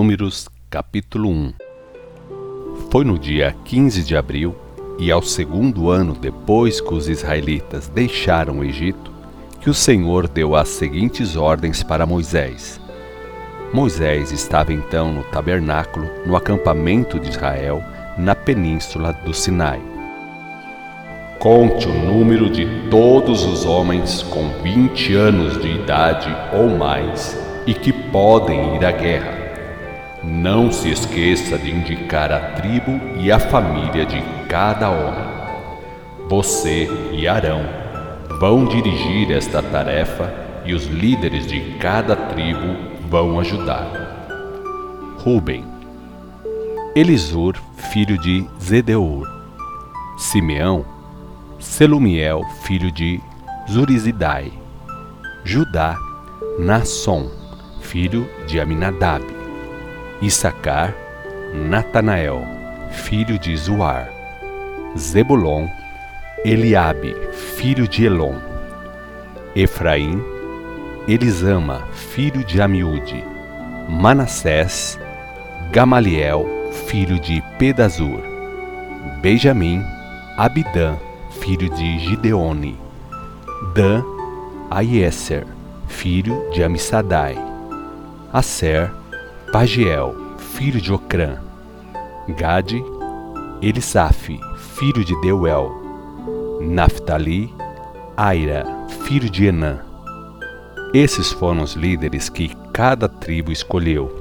Números 0.00 0.48
capítulo 0.70 1.28
1 1.28 1.52
Foi 2.90 3.04
no 3.04 3.18
dia 3.18 3.54
15 3.66 4.02
de 4.02 4.16
abril, 4.16 4.56
e 4.98 5.12
ao 5.12 5.20
segundo 5.20 5.90
ano 5.90 6.14
depois 6.14 6.80
que 6.80 6.94
os 6.94 7.06
israelitas 7.06 7.86
deixaram 7.86 8.60
o 8.60 8.64
Egito, 8.64 9.12
que 9.60 9.68
o 9.68 9.74
Senhor 9.74 10.26
deu 10.26 10.56
as 10.56 10.70
seguintes 10.70 11.36
ordens 11.36 11.82
para 11.82 12.06
Moisés. 12.06 12.80
Moisés 13.74 14.32
estava 14.32 14.72
então 14.72 15.12
no 15.12 15.22
tabernáculo, 15.24 16.08
no 16.24 16.34
acampamento 16.34 17.20
de 17.20 17.28
Israel, 17.28 17.84
na 18.16 18.34
península 18.34 19.12
do 19.12 19.34
Sinai. 19.34 19.82
Conte 21.38 21.86
o 21.86 21.92
número 21.92 22.48
de 22.48 22.88
todos 22.88 23.44
os 23.44 23.66
homens 23.66 24.22
com 24.22 24.48
20 24.62 25.14
anos 25.14 25.60
de 25.60 25.68
idade 25.68 26.34
ou 26.54 26.70
mais 26.70 27.38
e 27.66 27.74
que 27.74 27.92
podem 27.92 28.76
ir 28.76 28.84
à 28.86 28.92
guerra. 28.92 29.39
Não 30.22 30.70
se 30.70 30.90
esqueça 30.90 31.56
de 31.56 31.70
indicar 31.70 32.30
a 32.30 32.40
tribo 32.50 33.00
e 33.18 33.32
a 33.32 33.38
família 33.38 34.04
de 34.04 34.22
cada 34.48 34.90
homem. 34.90 35.24
Você 36.28 36.88
e 37.12 37.26
Arão 37.26 37.62
vão 38.38 38.66
dirigir 38.66 39.30
esta 39.32 39.62
tarefa 39.62 40.32
e 40.64 40.74
os 40.74 40.86
líderes 40.86 41.46
de 41.46 41.60
cada 41.78 42.14
tribo 42.14 42.76
vão 43.08 43.40
ajudar. 43.40 43.86
Ruben, 45.18 45.64
Elisur, 46.94 47.54
filho 47.76 48.18
de 48.18 48.46
Zedeur, 48.62 49.26
Simeão, 50.18 50.84
Selumiel, 51.58 52.44
filho 52.62 52.92
de 52.92 53.20
Zurizidai, 53.70 54.52
Judá, 55.44 55.96
Nasson, 56.58 57.30
filho 57.80 58.28
de 58.46 58.60
Aminadab. 58.60 59.39
Issacar, 60.22 60.94
Natanael, 61.54 62.46
filho 62.90 63.38
de 63.38 63.56
Zuar. 63.56 64.08
Zebulon, 64.96 65.66
Eliabe, 66.44 67.14
filho 67.32 67.88
de 67.88 68.04
Elon. 68.04 68.36
Efraim, 69.56 70.22
Elisama, 71.08 71.82
filho 71.92 72.44
de 72.44 72.60
Amiúde. 72.60 73.24
Manassés, 73.88 74.98
Gamaliel, 75.72 76.46
filho 76.86 77.18
de 77.18 77.42
Pedazur. 77.58 78.20
Benjamim, 79.22 79.82
Abidã, 80.36 80.96
filho 81.40 81.70
de 81.70 81.98
Gideone. 81.98 82.76
Dan, 83.74 84.04
Aiesser, 84.70 85.46
filho 85.88 86.50
de 86.50 86.62
Amissadai. 86.62 87.36
Aser, 88.32 88.92
Pagiel, 89.52 90.14
filho 90.38 90.80
de 90.80 90.92
Ocrã, 90.92 91.38
Gade, 92.38 92.80
Elisaf, 93.60 94.38
filho 94.56 95.04
de 95.04 95.20
Deuel, 95.22 95.72
Naphtali, 96.60 97.52
Aira, 98.16 98.64
filho 99.02 99.28
de 99.28 99.46
Enã. 99.46 99.80
Esses 100.94 101.32
foram 101.32 101.64
os 101.64 101.74
líderes 101.74 102.28
que 102.28 102.54
cada 102.72 103.08
tribo 103.08 103.50
escolheu. 103.50 104.14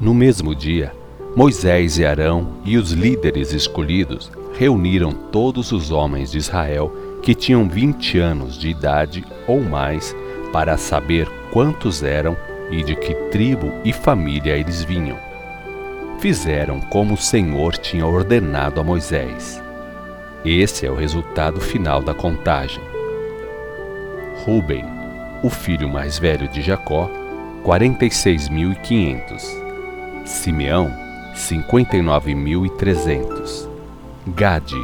No 0.00 0.14
mesmo 0.14 0.54
dia, 0.54 0.94
Moisés 1.36 1.98
e 1.98 2.06
Arão 2.06 2.54
e 2.64 2.78
os 2.78 2.92
líderes 2.92 3.52
escolhidos 3.52 4.32
reuniram 4.58 5.12
todos 5.12 5.70
os 5.70 5.90
homens 5.90 6.30
de 6.30 6.38
Israel 6.38 6.90
que 7.22 7.34
tinham 7.34 7.68
vinte 7.68 8.18
anos 8.18 8.58
de 8.58 8.70
idade 8.70 9.22
ou 9.46 9.60
mais 9.60 10.16
para 10.50 10.78
saber 10.78 11.28
quantos 11.52 12.02
eram 12.02 12.34
e 12.72 12.82
de 12.82 12.96
que 12.96 13.14
tribo 13.30 13.72
e 13.84 13.92
família 13.92 14.56
eles 14.56 14.82
vinham. 14.82 15.18
Fizeram 16.18 16.80
como 16.80 17.14
o 17.14 17.18
Senhor 17.18 17.76
tinha 17.76 18.04
ordenado 18.06 18.80
a 18.80 18.84
Moisés. 18.84 19.62
Esse 20.44 20.84
é 20.86 20.90
o 20.90 20.96
resultado 20.96 21.60
final 21.60 22.02
da 22.02 22.12
contagem. 22.14 22.82
Ruben, 24.44 24.84
o 25.42 25.50
filho 25.50 25.88
mais 25.88 26.18
velho 26.18 26.48
de 26.48 26.62
Jacó, 26.62 27.08
46.500. 27.64 29.62
Simeão, 30.24 30.90
59.300. 31.34 33.68
Gade, 34.28 34.76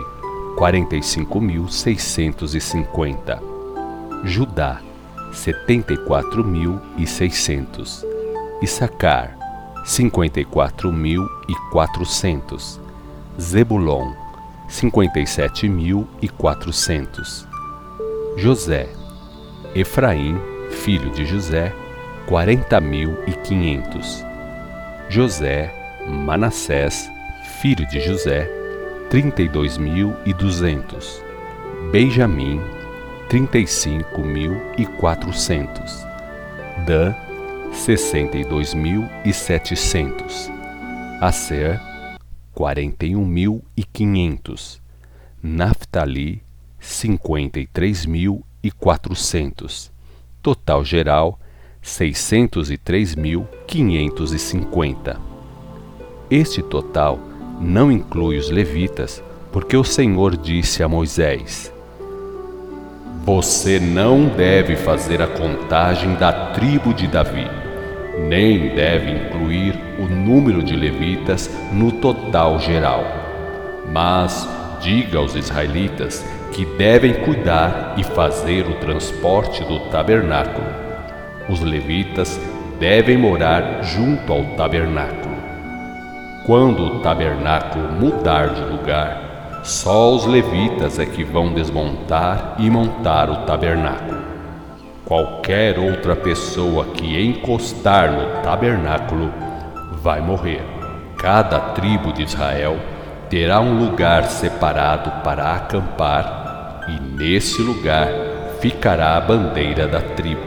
45.650. 0.57 3.41
Judá, 4.25 4.81
setenta 5.33 5.93
e 5.93 5.97
quatro 5.97 6.45
mil 6.45 6.81
e 6.97 7.07
seiscentos. 7.07 8.05
Issacar, 8.61 9.37
cinquenta 9.85 10.41
e 10.41 10.45
quatro 10.45 10.93
mil 10.93 11.25
e 11.49 11.55
quatrocentos. 11.73 12.81
Zebulon, 13.41 14.13
cinquenta 14.69 15.21
e 15.21 15.27
sete 15.27 15.69
mil 15.69 16.07
e 16.21 16.29
quatrocentos. 16.29 17.47
José, 18.37 18.89
Efraim, 19.75 20.39
filho 20.71 21.11
de 21.11 21.25
José, 21.25 21.73
quarenta 22.27 22.81
mil 22.81 23.17
e 23.27 23.33
quinhentos. 23.33 24.25
José, 25.09 25.73
Manassés, 26.07 27.11
filho 27.61 27.87
de 27.89 28.01
José, 28.01 28.51
trinta 29.09 29.41
e 29.43 29.49
dois 29.49 29.79
mil 29.79 30.15
e 30.27 30.35
duzentos. 30.35 31.23
Benjamim, 31.91 32.61
trinta 33.29 33.59
e 33.59 33.67
cinco 33.67 34.23
mil 34.23 34.57
e 34.79 34.87
quatrocentos. 34.87 36.03
Dan, 36.87 37.15
sessenta 37.75 38.39
e 38.39 38.45
dois 38.45 38.73
mil 38.73 39.05
e 39.23 39.35
setecentos. 39.35 40.51
Aser, 41.21 41.79
quarenta 42.55 43.05
e 43.05 43.15
um 43.15 43.27
mil 43.27 43.63
e 43.77 43.85
quinhentos. 43.85 44.81
Naphtali, 45.43 46.43
cinquenta 46.81 47.61
e 47.61 47.67
três 47.67 48.07
mil 48.07 48.43
e 48.63 48.71
quatrocentos. 48.71 49.93
Total 50.41 50.83
geral, 50.83 51.39
seiscentos 51.83 52.71
e 52.71 52.79
três 52.79 53.15
mil 53.15 53.47
quinhentos 53.67 54.33
e 54.33 54.39
cinquenta. 54.39 55.21
Este 56.31 56.63
total 56.63 57.19
não 57.61 57.93
inclui 57.93 58.39
os 58.39 58.49
levitas, 58.49 59.23
porque 59.53 59.77
o 59.77 59.85
Senhor 59.85 60.35
disse 60.35 60.83
a 60.83 60.89
Moisés: 60.89 61.71
você 63.29 63.79
não 63.79 64.25
deve 64.25 64.75
fazer 64.75 65.21
a 65.21 65.27
contagem 65.27 66.15
da 66.15 66.33
tribo 66.33 66.95
de 66.95 67.07
Davi, 67.07 67.47
nem 68.27 68.75
deve 68.75 69.11
incluir 69.11 69.79
o 69.99 70.07
número 70.07 70.63
de 70.63 70.75
levitas 70.75 71.51
no 71.71 71.93
total 71.93 72.59
geral. 72.59 73.05
Mas 73.93 74.49
diga 74.81 75.19
aos 75.19 75.35
israelitas 75.35 76.25
que 76.53 76.65
devem 76.65 77.13
cuidar 77.23 77.97
e 77.99 78.03
fazer 78.03 78.67
o 78.67 78.77
transporte 78.77 79.63
do 79.63 79.79
tabernáculo. 79.91 80.67
Os 81.51 81.61
levitas 81.61 82.41
devem 82.81 83.19
morar 83.19 83.83
junto 83.83 84.33
ao 84.33 84.43
tabernáculo. 84.57 85.37
Quando 86.47 86.83
o 86.83 87.01
tabernáculo 87.01 87.93
mudar 87.93 88.55
de 88.55 88.63
lugar, 88.63 89.28
só 89.63 90.15
os 90.15 90.25
levitas 90.25 90.99
é 90.99 91.07
que 91.07 91.25
vão 91.25 91.53
desmontar 91.53 92.55
e 92.59 92.71
montar 92.71 93.29
o 93.29 93.39
tabernáculo. 93.39 94.23
Qualquer 95.05 95.79
outra 95.79 96.15
pessoa 96.15 96.87
que 96.87 97.21
encostar 97.21 98.11
no 98.11 98.43
tabernáculo 98.43 99.33
vai 100.03 100.21
morrer. 100.21 100.63
Cada 101.17 101.59
tribo 101.59 102.13
de 102.13 102.23
Israel 102.23 102.79
terá 103.29 103.61
um 103.61 103.79
lugar 103.79 104.25
separado 104.25 105.11
para 105.23 105.55
acampar, 105.55 106.87
e 106.89 107.01
nesse 107.01 107.61
lugar 107.61 108.09
ficará 108.61 109.17
a 109.17 109.21
bandeira 109.21 109.87
da 109.87 110.01
tribo. 110.01 110.47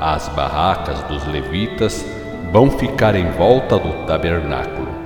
As 0.00 0.28
barracas 0.28 1.02
dos 1.04 1.26
levitas 1.26 2.04
vão 2.50 2.70
ficar 2.70 3.14
em 3.14 3.30
volta 3.30 3.78
do 3.78 4.06
tabernáculo 4.06 5.01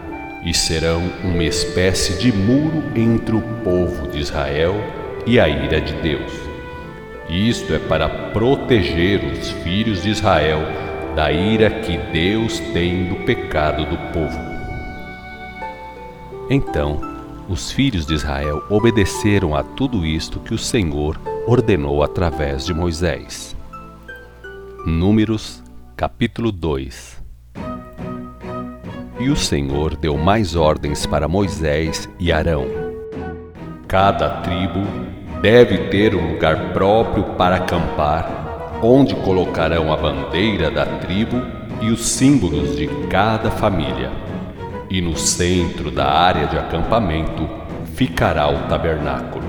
e 0.47 0.55
serão 0.55 1.03
uma 1.25 1.43
espécie 1.43 2.17
de 2.21 2.33
muro 2.33 2.85
entre 2.95 3.35
o 3.35 3.43
povo 3.65 4.07
de 4.07 4.21
Israel 4.21 4.77
e 5.27 5.41
a 5.41 5.49
ira 5.49 5.81
de 5.81 5.93
Deus. 5.95 6.33
Isto 7.29 7.75
é 7.75 7.81
para 7.81 8.09
proteger 8.31 9.25
os 9.25 9.51
filhos 9.51 10.05
de 10.05 10.11
Israel 10.11 10.61
da 11.17 11.33
ira 11.33 11.69
que 11.69 11.99
Deus 12.13 12.61
tem 12.73 13.09
do 13.09 13.17
pecado 13.25 13.85
do 13.87 13.97
povo. 14.13 14.39
Então, 16.49 17.01
os 17.49 17.73
filhos 17.73 18.07
de 18.07 18.15
Israel 18.15 18.63
obedeceram 18.71 19.57
a 19.57 19.65
tudo 19.65 20.07
isto 20.07 20.39
que 20.39 20.55
o 20.55 20.59
Senhor 20.59 21.21
ordenou 21.45 22.05
através 22.05 22.65
de 22.65 22.73
Moisés. 22.73 23.57
Números, 24.87 25.61
capítulo 25.97 26.53
2 26.53 27.26
e 29.19 29.29
o 29.29 29.37
Senhor 29.37 29.97
deu 29.97 30.17
mais 30.17 30.55
ordens 30.55 31.07
para 31.07 31.29
Moisés 31.29 32.09
e 32.19 32.33
Arão. 32.33 32.67
Cada 33.89 34.41
tribo 34.43 34.81
deve 35.41 35.89
ter 35.89 36.15
um 36.15 36.33
lugar 36.33 36.73
próprio 36.73 37.25
para 37.37 37.57
acampar, 37.57 38.79
onde 38.83 39.15
colocarão 39.17 39.93
a 39.93 39.97
bandeira 39.97 40.71
da 40.71 40.85
tribo 40.85 41.41
e 41.81 41.91
os 41.91 42.05
símbolos 42.07 42.77
de 42.77 42.89
cada 43.09 43.51
família. 43.51 44.11
E 44.91 45.01
no 45.01 45.17
centro 45.17 45.91
da 45.91 46.07
área 46.07 46.47
de 46.47 46.59
acampamento 46.59 47.49
ficará 47.95 48.49
o 48.49 48.69
tabernáculo. 48.69 49.45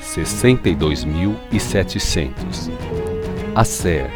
62.700. 0.00 2.70
Aser, 3.56 4.08